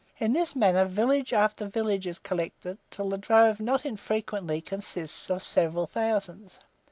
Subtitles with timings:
[0.17, 5.43] In this manner village after village is collected, till the drove not unfrequently consists of
[5.43, 6.57] several thousands.